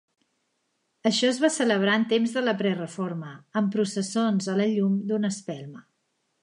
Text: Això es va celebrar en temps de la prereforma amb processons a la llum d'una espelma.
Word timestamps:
Això 1.09 1.29
es 1.33 1.41
va 1.43 1.51
celebrar 1.57 1.99
en 2.01 2.07
temps 2.13 2.33
de 2.39 2.43
la 2.47 2.57
prereforma 2.63 3.35
amb 3.61 3.73
processons 3.77 4.53
a 4.55 4.61
la 4.63 4.69
llum 4.75 4.99
d'una 5.13 5.35
espelma. 5.37 5.89